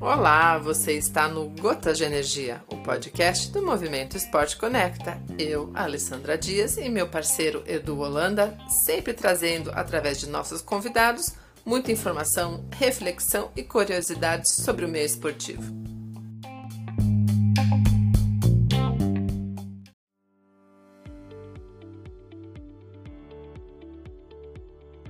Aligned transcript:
Olá, 0.00 0.58
você 0.58 0.94
está 0.94 1.28
no 1.28 1.48
Gotas 1.50 1.96
de 1.96 2.04
Energia, 2.04 2.62
o 2.68 2.76
podcast 2.78 3.50
do 3.52 3.64
Movimento 3.64 4.16
Esporte 4.16 4.56
Conecta. 4.56 5.22
Eu, 5.38 5.70
Alessandra 5.74 6.36
Dias 6.36 6.76
e 6.76 6.88
meu 6.88 7.08
parceiro 7.08 7.62
Edu 7.66 7.98
Holanda, 7.98 8.58
sempre 8.84 9.14
trazendo, 9.14 9.70
através 9.74 10.18
de 10.18 10.28
nossos 10.28 10.62
convidados, 10.62 11.34
muita 11.64 11.92
informação, 11.92 12.64
reflexão 12.72 13.50
e 13.54 13.62
curiosidades 13.62 14.52
sobre 14.56 14.84
o 14.84 14.88
meio 14.88 15.06
esportivo. 15.06 15.89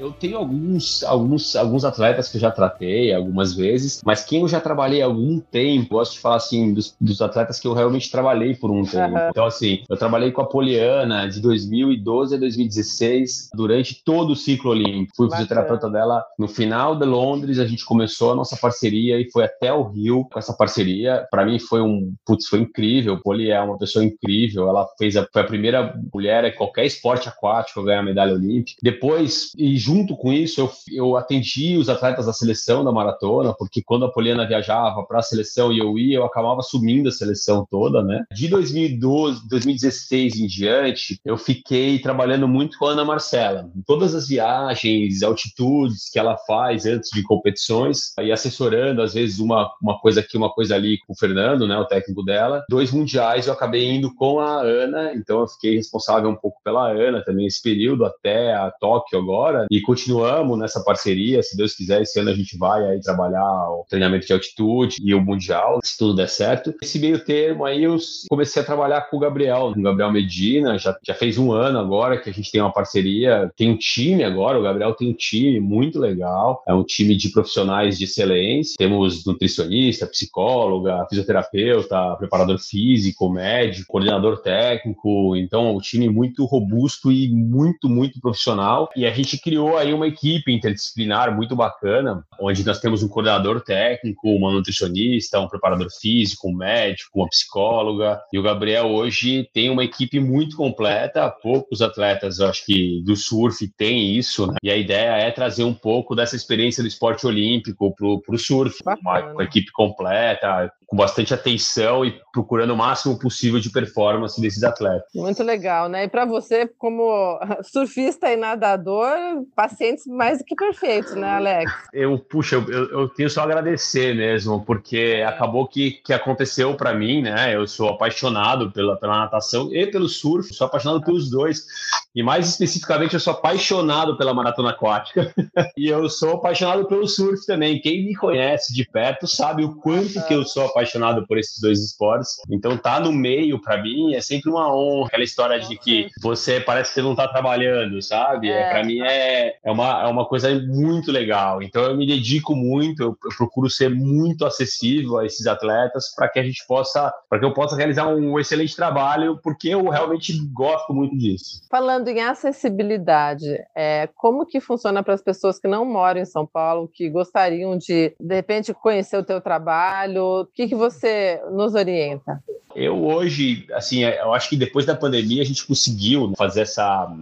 Eu 0.00 0.12
tenho 0.12 0.38
alguns, 0.38 1.04
alguns, 1.04 1.54
alguns 1.54 1.84
atletas 1.84 2.30
que 2.30 2.38
eu 2.38 2.40
já 2.40 2.50
tratei 2.50 3.12
algumas 3.12 3.54
vezes, 3.54 4.00
mas 4.02 4.24
quem 4.24 4.40
eu 4.40 4.48
já 4.48 4.58
trabalhei 4.58 5.02
há 5.02 5.04
algum 5.04 5.38
tempo, 5.38 5.90
gosto 5.90 6.14
de 6.14 6.20
falar 6.20 6.36
assim, 6.36 6.72
dos, 6.72 6.96
dos 6.98 7.20
atletas 7.20 7.60
que 7.60 7.68
eu 7.68 7.74
realmente 7.74 8.10
trabalhei 8.10 8.54
por 8.54 8.70
um 8.70 8.82
tempo. 8.82 9.14
Uhum. 9.14 9.28
Então, 9.28 9.44
assim, 9.44 9.82
eu 9.90 9.98
trabalhei 9.98 10.32
com 10.32 10.40
a 10.40 10.46
Poliana 10.46 11.28
de 11.28 11.38
2012 11.42 12.34
a 12.34 12.38
2016, 12.38 13.50
durante 13.54 14.02
todo 14.02 14.30
o 14.30 14.36
ciclo 14.36 14.70
olímpico. 14.70 15.12
Fui 15.14 15.26
Bacana. 15.26 15.42
fisioterapeuta 15.42 15.90
dela 15.90 16.24
no 16.38 16.48
final 16.48 16.96
de 16.96 17.04
Londres, 17.04 17.58
a 17.58 17.66
gente 17.66 17.84
começou 17.84 18.32
a 18.32 18.34
nossa 18.34 18.56
parceria 18.56 19.20
e 19.20 19.30
foi 19.30 19.44
até 19.44 19.70
o 19.70 19.82
Rio 19.82 20.26
com 20.32 20.38
essa 20.38 20.54
parceria. 20.54 21.26
Para 21.30 21.44
mim 21.44 21.58
foi 21.58 21.82
um, 21.82 22.14
putz, 22.24 22.46
foi 22.46 22.60
incrível. 22.60 23.20
Poli 23.20 23.50
é 23.50 23.60
uma 23.60 23.76
pessoa 23.76 24.02
incrível, 24.02 24.66
ela 24.66 24.86
fez 24.98 25.14
a, 25.14 25.28
foi 25.30 25.42
a 25.42 25.46
primeira 25.46 25.94
mulher 26.14 26.44
em 26.44 26.56
qualquer 26.56 26.86
esporte 26.86 27.28
aquático 27.28 27.80
a 27.80 27.84
ganhar 27.84 28.00
a 28.00 28.04
medalha 28.04 28.32
olímpica. 28.32 28.78
Depois, 28.82 29.52
e 29.58 29.76
junto 29.90 30.16
com 30.16 30.32
isso, 30.32 30.60
eu, 30.60 30.70
eu 30.92 31.16
atendi 31.16 31.76
os 31.76 31.88
atletas 31.88 32.26
da 32.26 32.32
seleção 32.32 32.84
da 32.84 32.92
maratona, 32.92 33.52
porque 33.52 33.82
quando 33.82 34.04
a 34.04 34.12
Poliana 34.12 34.46
viajava 34.46 35.02
para 35.02 35.18
a 35.18 35.22
seleção 35.22 35.72
e 35.72 35.78
eu 35.78 35.98
ia, 35.98 36.18
eu 36.18 36.24
acabava 36.24 36.62
sumindo 36.62 37.08
a 37.08 37.12
seleção 37.12 37.66
toda, 37.68 38.00
né? 38.00 38.24
De 38.32 38.46
2012, 38.46 39.48
2016 39.48 40.38
em 40.38 40.46
diante, 40.46 41.20
eu 41.24 41.36
fiquei 41.36 41.98
trabalhando 41.98 42.46
muito 42.46 42.78
com 42.78 42.86
a 42.86 42.92
Ana 42.92 43.04
Marcela. 43.04 43.68
Todas 43.84 44.14
as 44.14 44.28
viagens, 44.28 45.24
altitudes 45.24 46.08
que 46.08 46.20
ela 46.20 46.36
faz 46.46 46.86
antes 46.86 47.10
de 47.10 47.24
competições, 47.24 48.12
e 48.20 48.30
assessorando, 48.30 49.02
às 49.02 49.14
vezes, 49.14 49.40
uma, 49.40 49.68
uma 49.82 49.98
coisa 49.98 50.20
aqui, 50.20 50.36
uma 50.36 50.50
coisa 50.50 50.76
ali 50.76 50.98
com 51.04 51.14
o 51.14 51.16
Fernando, 51.16 51.66
né, 51.66 51.76
o 51.76 51.86
técnico 51.86 52.22
dela. 52.22 52.64
Dois 52.70 52.92
mundiais 52.92 53.48
eu 53.48 53.52
acabei 53.52 53.90
indo 53.90 54.14
com 54.14 54.38
a 54.38 54.60
Ana, 54.60 55.12
então 55.14 55.40
eu 55.40 55.48
fiquei 55.48 55.74
responsável 55.74 56.30
um 56.30 56.36
pouco 56.36 56.60
pela 56.62 56.88
Ana 56.88 57.24
também 57.24 57.46
esse 57.46 57.60
período 57.60 58.04
até 58.04 58.54
a 58.54 58.70
Tóquio 58.70 59.18
agora, 59.18 59.66
e 59.68 59.79
continuamos 59.82 60.58
nessa 60.58 60.82
parceria. 60.82 61.42
Se 61.42 61.56
Deus 61.56 61.74
quiser, 61.74 62.02
esse 62.02 62.18
ano 62.18 62.30
a 62.30 62.34
gente 62.34 62.56
vai 62.56 62.84
aí 62.84 63.00
trabalhar 63.00 63.70
o 63.70 63.84
treinamento 63.88 64.26
de 64.26 64.32
altitude 64.32 64.96
e 65.02 65.14
o 65.14 65.20
Mundial, 65.20 65.80
se 65.84 65.96
tudo 65.96 66.14
der 66.14 66.28
certo. 66.28 66.74
Esse 66.82 66.98
meio 66.98 67.22
termo 67.24 67.64
aí 67.64 67.84
eu 67.84 67.96
comecei 68.28 68.62
a 68.62 68.64
trabalhar 68.64 69.02
com 69.02 69.16
o 69.16 69.20
Gabriel, 69.20 69.72
com 69.74 69.80
o 69.80 69.82
Gabriel 69.82 70.12
Medina, 70.12 70.78
já, 70.78 70.96
já 71.02 71.14
fez 71.14 71.38
um 71.38 71.52
ano 71.52 71.78
agora 71.78 72.18
que 72.18 72.30
a 72.30 72.32
gente 72.32 72.50
tem 72.50 72.60
uma 72.60 72.72
parceria, 72.72 73.50
tem 73.56 73.70
um 73.70 73.76
time 73.76 74.24
agora, 74.24 74.58
o 74.58 74.62
Gabriel 74.62 74.94
tem 74.94 75.10
um 75.10 75.14
time 75.14 75.60
muito 75.60 75.98
legal, 75.98 76.62
é 76.66 76.74
um 76.74 76.84
time 76.84 77.16
de 77.16 77.30
profissionais 77.30 77.98
de 77.98 78.04
excelência, 78.04 78.74
temos 78.78 79.24
nutricionista, 79.24 80.06
psicóloga, 80.06 81.06
fisioterapeuta, 81.08 82.16
preparador 82.16 82.58
físico, 82.58 83.28
médico, 83.30 83.86
coordenador 83.88 84.40
técnico, 84.40 85.36
então 85.36 85.68
é 85.68 85.72
um 85.72 85.78
time 85.78 86.08
muito 86.08 86.44
robusto 86.44 87.10
e 87.12 87.28
muito, 87.28 87.88
muito 87.88 88.20
profissional, 88.20 88.88
e 88.96 89.06
a 89.06 89.10
gente 89.10 89.40
criou 89.40 89.69
aí 89.76 89.92
uma 89.92 90.06
equipe 90.06 90.52
interdisciplinar 90.52 91.34
muito 91.34 91.54
bacana, 91.56 92.24
onde 92.40 92.64
nós 92.64 92.80
temos 92.80 93.02
um 93.02 93.08
coordenador 93.08 93.60
técnico, 93.60 94.28
uma 94.30 94.52
nutricionista, 94.52 95.40
um 95.40 95.48
preparador 95.48 95.88
físico, 96.00 96.48
um 96.48 96.54
médico, 96.54 97.20
uma 97.20 97.28
psicóloga. 97.28 98.20
E 98.32 98.38
o 98.38 98.42
Gabriel 98.42 98.86
hoje 98.86 99.48
tem 99.52 99.70
uma 99.70 99.84
equipe 99.84 100.20
muito 100.20 100.56
completa. 100.56 101.30
Poucos 101.42 101.82
atletas, 101.82 102.40
acho 102.40 102.64
que 102.64 103.02
do 103.04 103.16
surf 103.16 103.66
tem 103.76 104.16
isso, 104.16 104.46
né? 104.46 104.56
E 104.62 104.70
a 104.70 104.76
ideia 104.76 105.16
é 105.16 105.30
trazer 105.30 105.64
um 105.64 105.74
pouco 105.74 106.14
dessa 106.14 106.36
experiência 106.36 106.82
do 106.82 106.88
esporte 106.88 107.26
olímpico 107.26 107.94
para 107.94 108.34
o 108.34 108.38
surf, 108.38 108.78
uma, 109.02 109.32
uma 109.32 109.44
equipe 109.44 109.70
completa, 109.72 110.72
com 110.86 110.96
bastante 110.96 111.32
atenção 111.32 112.04
e 112.04 112.20
procurando 112.32 112.72
o 112.72 112.76
máximo 112.76 113.16
possível 113.16 113.60
de 113.60 113.70
performance 113.70 114.40
desses 114.40 114.64
atletas. 114.64 115.08
Muito 115.14 115.42
legal, 115.42 115.88
né? 115.88 116.04
E 116.04 116.08
para 116.08 116.24
você, 116.24 116.66
como 116.66 117.38
surfista 117.62 118.28
e 118.32 118.36
nadador, 118.36 119.16
pacientes 119.60 120.06
mais 120.06 120.38
do 120.38 120.44
que 120.44 120.54
perfeitos, 120.54 121.14
né, 121.14 121.28
Alex? 121.28 121.70
Eu, 121.92 122.18
puxa, 122.18 122.56
eu, 122.56 122.90
eu 122.90 123.08
tenho 123.10 123.28
só 123.28 123.42
a 123.42 123.44
agradecer 123.44 124.14
mesmo, 124.14 124.64
porque 124.64 125.22
acabou 125.26 125.66
que, 125.66 125.90
que 126.02 126.14
aconteceu 126.14 126.74
para 126.74 126.94
mim, 126.94 127.20
né? 127.20 127.54
Eu 127.54 127.66
sou 127.66 127.90
apaixonado 127.90 128.70
pela, 128.70 128.96
pela 128.96 129.18
natação 129.18 129.68
e 129.70 129.86
pelo 129.86 130.08
surf, 130.08 130.54
sou 130.54 130.66
apaixonado 130.66 131.04
pelos 131.04 131.28
dois. 131.28 131.66
E 132.14 132.22
mais 132.22 132.48
especificamente, 132.48 133.12
eu 133.12 133.20
sou 133.20 133.34
apaixonado 133.34 134.16
pela 134.16 134.32
maratona 134.32 134.70
aquática 134.70 135.32
e 135.76 135.88
eu 135.88 136.08
sou 136.08 136.36
apaixonado 136.36 136.86
pelo 136.86 137.06
surf 137.06 137.44
também. 137.46 137.80
Quem 137.80 138.06
me 138.06 138.16
conhece 138.16 138.74
de 138.74 138.84
perto 138.84 139.26
sabe 139.26 139.62
o 139.62 139.74
quanto 139.76 140.26
que 140.26 140.34
eu 140.34 140.44
sou 140.44 140.66
apaixonado 140.66 141.26
por 141.26 141.38
esses 141.38 141.60
dois 141.60 141.78
esportes. 141.84 142.36
Então, 142.50 142.78
tá 142.78 142.98
no 142.98 143.12
meio, 143.12 143.60
para 143.60 143.80
mim, 143.80 144.14
é 144.14 144.22
sempre 144.22 144.50
uma 144.50 144.74
honra. 144.74 145.08
Aquela 145.08 145.24
história 145.24 145.60
de 145.60 145.76
que 145.76 146.08
você 146.22 146.60
parece 146.60 146.90
que 146.90 146.94
você 146.94 147.02
não 147.02 147.14
tá 147.14 147.28
trabalhando, 147.28 148.00
sabe? 148.00 148.48
É, 148.48 148.70
para 148.70 148.84
mim 148.84 149.00
é, 149.00 149.39
é, 149.62 149.70
uma, 149.70 150.02
é 150.02 150.06
uma 150.06 150.26
coisa 150.26 150.48
muito 150.60 151.12
legal. 151.12 151.62
Então, 151.62 151.82
eu 151.82 151.96
me 151.96 152.06
dedico 152.06 152.56
muito, 152.56 153.02
eu, 153.02 153.18
eu 153.24 153.36
procuro 153.36 153.70
ser 153.70 153.90
muito 153.90 154.44
acessível 154.44 155.18
a 155.18 155.26
esses 155.26 155.46
atletas 155.46 156.14
para 156.14 156.28
que 156.28 156.38
a 156.38 156.42
gente 156.42 156.64
possa, 156.66 157.12
para 157.28 157.38
que 157.38 157.44
eu 157.44 157.52
possa 157.52 157.76
realizar 157.76 158.08
um 158.08 158.38
excelente 158.38 158.74
trabalho, 158.74 159.38
porque 159.42 159.68
eu 159.68 159.88
realmente 159.88 160.32
gosto 160.52 160.92
muito 160.92 161.16
disso. 161.16 161.62
Falando 161.70 162.00
falando 162.00 162.08
em 162.08 162.20
acessibilidade, 162.20 163.46
é, 163.74 164.08
como 164.14 164.46
que 164.46 164.60
funciona 164.60 165.02
para 165.02 165.14
as 165.14 165.22
pessoas 165.22 165.58
que 165.58 165.68
não 165.68 165.84
moram 165.84 166.20
em 166.20 166.24
São 166.24 166.46
Paulo, 166.46 166.88
que 166.92 167.10
gostariam 167.10 167.76
de, 167.76 168.14
de 168.18 168.34
repente, 168.34 168.72
conhecer 168.72 169.16
o 169.16 169.24
teu 169.24 169.40
trabalho? 169.40 170.24
O 170.42 170.46
que, 170.46 170.68
que 170.68 170.74
você 170.74 171.40
nos 171.52 171.74
orienta? 171.74 172.42
Eu 172.74 173.04
hoje, 173.04 173.66
assim, 173.72 174.04
eu 174.04 174.32
acho 174.32 174.48
que 174.48 174.56
depois 174.56 174.86
da 174.86 174.94
pandemia 174.94 175.42
a 175.42 175.44
gente 175.44 175.66
conseguiu 175.66 176.32
fazer 176.36 176.62
essa 176.62 177.12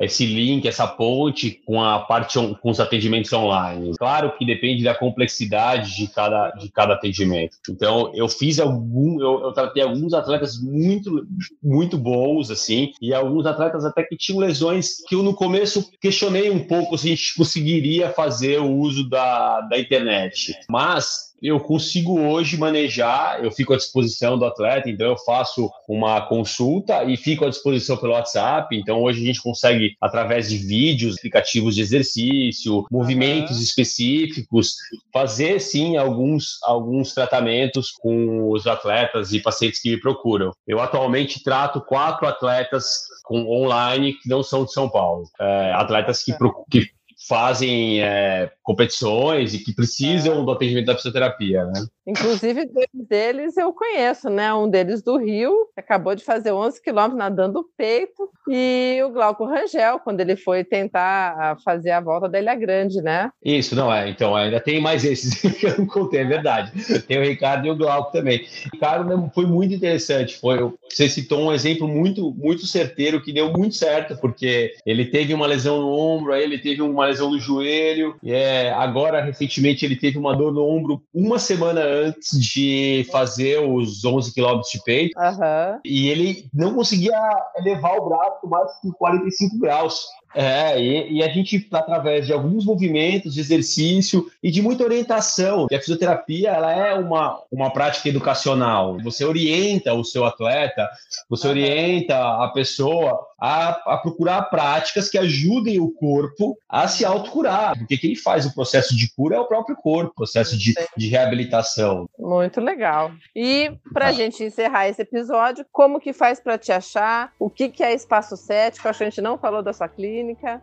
esse 0.00 0.26
link, 0.26 0.66
essa 0.66 0.86
ponte 0.86 1.60
com 1.66 1.82
a 1.82 2.00
parte 2.00 2.38
com 2.38 2.70
os 2.70 2.80
atendimentos 2.80 3.32
online. 3.32 3.92
Claro 3.98 4.32
que 4.36 4.46
depende 4.46 4.84
da 4.84 4.94
complexidade 4.94 5.96
de 5.96 6.06
cada, 6.08 6.50
de 6.50 6.70
cada 6.70 6.94
atendimento. 6.94 7.56
Então, 7.68 8.12
eu 8.14 8.28
fiz 8.28 8.58
algum, 8.58 9.20
eu, 9.20 9.40
eu 9.42 9.52
tratei 9.52 9.82
alguns 9.82 10.14
atletas 10.14 10.60
muito, 10.60 11.26
muito 11.62 11.98
bons, 11.98 12.50
assim, 12.50 12.92
e 13.00 13.12
alguns 13.12 13.46
atletas 13.46 13.84
até 13.84 14.02
que 14.02 14.16
tinham 14.16 14.40
lesões 14.40 14.96
que 15.06 15.14
eu 15.14 15.22
no 15.22 15.34
começo 15.34 15.90
questionei 16.00 16.50
um 16.50 16.66
pouco 16.66 16.96
se 16.96 17.06
a 17.06 17.10
gente 17.10 17.34
conseguiria 17.36 18.10
fazer 18.10 18.60
o 18.60 18.70
uso 18.70 19.08
da, 19.08 19.60
da 19.62 19.78
internet. 19.78 20.54
Mas 20.68 21.27
eu 21.42 21.60
consigo 21.60 22.20
hoje 22.20 22.56
manejar, 22.56 23.42
eu 23.42 23.50
fico 23.50 23.72
à 23.72 23.76
disposição 23.76 24.38
do 24.38 24.44
atleta, 24.44 24.88
então 24.88 25.06
eu 25.06 25.16
faço 25.16 25.70
uma 25.88 26.20
consulta 26.22 27.04
e 27.04 27.16
fico 27.16 27.44
à 27.44 27.48
disposição 27.48 27.96
pelo 27.96 28.12
WhatsApp. 28.12 28.76
Então 28.76 29.02
hoje 29.02 29.22
a 29.22 29.26
gente 29.26 29.42
consegue, 29.42 29.96
através 30.00 30.48
de 30.48 30.58
vídeos, 30.58 31.16
aplicativos 31.16 31.74
de 31.74 31.82
exercício, 31.82 32.84
movimentos 32.90 33.60
específicos, 33.62 34.74
fazer 35.12 35.60
sim 35.60 35.96
alguns, 35.96 36.58
alguns 36.62 37.14
tratamentos 37.14 37.90
com 37.90 38.50
os 38.50 38.66
atletas 38.66 39.32
e 39.32 39.40
pacientes 39.40 39.80
que 39.80 39.90
me 39.90 40.00
procuram. 40.00 40.52
Eu 40.66 40.80
atualmente 40.80 41.42
trato 41.42 41.80
quatro 41.80 42.26
atletas 42.26 43.08
com 43.24 43.46
online 43.46 44.14
que 44.14 44.28
não 44.28 44.42
são 44.42 44.64
de 44.64 44.72
São 44.72 44.88
Paulo. 44.88 45.24
É, 45.40 45.72
atletas 45.74 46.22
que, 46.22 46.32
que 46.70 46.90
fazem 47.28 48.02
é, 48.02 48.50
competições 48.62 49.54
e 49.54 49.58
que 49.58 49.74
precisam 49.74 50.40
é. 50.40 50.44
do 50.44 50.50
atendimento 50.50 50.86
da 50.86 50.96
fisioterapia, 50.96 51.64
né? 51.66 51.86
Inclusive, 52.08 52.64
dois 52.64 52.88
deles 52.94 53.56
eu 53.58 53.70
conheço, 53.70 54.30
né? 54.30 54.52
Um 54.54 54.68
deles 54.68 55.02
do 55.02 55.18
Rio, 55.18 55.68
acabou 55.76 56.14
de 56.14 56.24
fazer 56.24 56.52
11 56.52 56.82
quilômetros 56.82 57.18
nadando 57.18 57.68
peito, 57.76 58.30
e 58.48 58.98
o 59.04 59.10
Glauco 59.10 59.44
Rangel, 59.44 59.98
quando 59.98 60.20
ele 60.20 60.34
foi 60.34 60.64
tentar 60.64 61.58
fazer 61.62 61.90
a 61.90 62.00
volta 62.00 62.26
da 62.26 62.40
Ilha 62.40 62.54
Grande, 62.54 63.02
né? 63.02 63.30
Isso, 63.44 63.76
não 63.76 63.92
é. 63.92 64.08
Então, 64.08 64.34
ainda 64.34 64.58
tem 64.58 64.80
mais 64.80 65.04
esses 65.04 65.34
que 65.58 65.66
eu 65.66 65.78
não 65.78 65.86
contei, 65.86 66.20
é 66.20 66.24
verdade. 66.24 66.72
Tem 67.02 67.18
o 67.18 67.22
Ricardo 67.22 67.66
e 67.66 67.70
o 67.70 67.76
Glauco 67.76 68.10
também. 68.10 68.38
O 68.38 68.70
Ricardo 68.72 69.30
foi 69.34 69.44
muito 69.44 69.74
interessante. 69.74 70.38
Foi, 70.38 70.58
você 70.88 71.10
citou 71.10 71.40
um 71.40 71.52
exemplo 71.52 71.86
muito, 71.86 72.32
muito 72.32 72.66
certeiro 72.66 73.20
que 73.20 73.34
deu 73.34 73.52
muito 73.52 73.74
certo, 73.74 74.16
porque 74.16 74.72
ele 74.86 75.04
teve 75.04 75.34
uma 75.34 75.46
lesão 75.46 75.80
no 75.80 75.92
ombro, 75.92 76.32
aí 76.32 76.42
ele 76.42 76.58
teve 76.58 76.80
uma 76.80 77.06
lesão 77.06 77.30
no 77.30 77.38
joelho, 77.38 78.16
e 78.22 78.32
é, 78.32 78.72
agora, 78.72 79.22
recentemente, 79.22 79.84
ele 79.84 79.96
teve 79.96 80.16
uma 80.16 80.34
dor 80.34 80.54
no 80.54 80.64
ombro 80.66 81.02
uma 81.12 81.38
semana 81.38 81.82
antes 81.82 81.97
de 82.38 83.06
fazer 83.10 83.58
os 83.60 84.04
11 84.04 84.32
quilômetros 84.32 84.70
de 84.70 84.82
peito. 84.82 85.18
Uhum. 85.18 85.80
E 85.84 86.08
ele 86.08 86.48
não 86.52 86.74
conseguia 86.74 87.18
elevar 87.56 87.96
o 87.98 88.08
braço 88.08 88.46
mais 88.48 88.70
que 88.80 88.90
45 88.92 89.58
graus. 89.58 90.06
É, 90.34 90.80
e, 90.80 91.14
e, 91.14 91.22
a 91.22 91.28
gente, 91.28 91.66
através 91.72 92.26
de 92.26 92.32
alguns 92.32 92.64
movimentos 92.64 93.34
de 93.34 93.40
exercício 93.40 94.26
e 94.42 94.50
de 94.50 94.60
muita 94.60 94.84
orientação, 94.84 95.66
a 95.72 95.78
fisioterapia 95.78 96.50
ela 96.50 96.72
é 96.72 96.94
uma, 96.94 97.40
uma 97.50 97.70
prática 97.72 98.08
educacional. 98.08 98.98
Você 99.02 99.24
orienta 99.24 99.94
o 99.94 100.04
seu 100.04 100.24
atleta, 100.24 100.88
você 101.28 101.48
orienta 101.48 102.16
a 102.18 102.48
pessoa 102.48 103.18
a, 103.40 103.94
a 103.94 103.98
procurar 103.98 104.42
práticas 104.42 105.08
que 105.08 105.16
ajudem 105.16 105.80
o 105.80 105.90
corpo 105.90 106.58
a 106.68 106.88
se 106.88 107.04
autocurar, 107.04 107.78
porque 107.78 107.96
quem 107.96 108.14
faz 108.14 108.44
o 108.44 108.54
processo 108.54 108.96
de 108.96 109.10
cura 109.14 109.36
é 109.36 109.40
o 109.40 109.46
próprio 109.46 109.76
corpo, 109.76 110.14
processo 110.14 110.58
de, 110.58 110.74
de 110.96 111.08
reabilitação. 111.08 112.08
Muito 112.18 112.60
legal. 112.60 113.12
E 113.34 113.72
para 113.92 114.06
a 114.06 114.08
ah. 114.08 114.12
gente 114.12 114.42
encerrar 114.42 114.88
esse 114.88 115.02
episódio, 115.02 115.64
como 115.72 116.00
que 116.00 116.12
faz 116.12 116.40
para 116.40 116.58
te 116.58 116.72
achar? 116.72 117.32
O 117.38 117.48
que, 117.48 117.68
que 117.68 117.82
é 117.82 117.94
Espaço 117.94 118.36
Cético? 118.36 118.88
Acho 118.88 118.98
que 118.98 119.04
a 119.04 119.10
gente 119.10 119.20
não 119.20 119.38
falou 119.38 119.62
da 119.62 119.72
sua 119.72 119.88
clínica 119.88 120.17
clínica. 120.18 120.60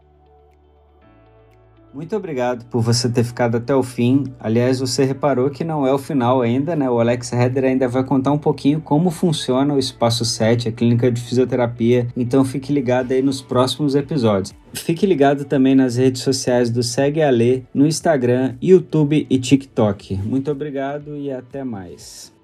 Muito 1.93 2.13
obrigado 2.13 2.65
por 2.65 2.81
você 2.81 3.07
ter 3.07 3.23
ficado 3.23 3.55
até 3.55 3.73
o 3.73 3.81
fim. 3.81 4.25
Aliás, 4.37 4.81
você 4.81 5.05
reparou 5.05 5.49
que 5.49 5.63
não 5.63 5.87
é 5.87 5.93
o 5.93 5.97
final 5.97 6.41
ainda, 6.41 6.75
né? 6.75 6.89
O 6.89 6.99
Alex 6.99 7.31
Heder 7.31 7.63
ainda 7.63 7.87
vai 7.87 8.03
contar 8.03 8.33
um 8.33 8.37
pouquinho 8.37 8.81
como 8.81 9.09
funciona 9.09 9.73
o 9.73 9.79
Espaço 9.79 10.25
7, 10.25 10.67
a 10.67 10.71
clínica 10.73 11.09
de 11.09 11.21
fisioterapia. 11.21 12.09
Então 12.17 12.43
fique 12.43 12.73
ligado 12.73 13.13
aí 13.13 13.21
nos 13.21 13.41
próximos 13.41 13.95
episódios. 13.95 14.53
Fique 14.73 15.05
ligado 15.05 15.45
também 15.45 15.73
nas 15.73 15.95
redes 15.95 16.21
sociais 16.21 16.69
do 16.69 16.83
Segue 16.83 17.21
a 17.21 17.29
Lê, 17.29 17.63
no 17.73 17.87
Instagram, 17.87 18.55
YouTube 18.61 19.25
e 19.29 19.39
TikTok. 19.39 20.17
Muito 20.17 20.51
obrigado 20.51 21.15
e 21.15 21.31
até 21.31 21.63
mais. 21.63 22.34